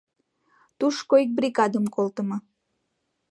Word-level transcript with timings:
Тушко 0.79 1.13
ик 1.23 1.29
бригадым 1.37 1.85
колтымо. 1.95 2.37